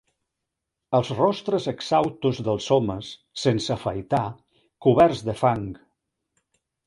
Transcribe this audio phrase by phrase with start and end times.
[0.99, 3.11] Els rostres exhaustos dels homes,
[3.43, 4.23] sense afaitar,
[4.87, 5.69] coberts de fang